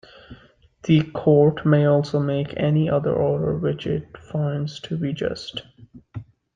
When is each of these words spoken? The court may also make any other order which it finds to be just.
The 0.81 1.03
court 1.11 1.63
may 1.63 1.85
also 1.85 2.19
make 2.19 2.57
any 2.57 2.89
other 2.89 3.13
order 3.13 3.55
which 3.55 3.85
it 3.85 4.17
finds 4.17 4.79
to 4.79 4.97
be 4.97 5.13
just. 5.13 5.61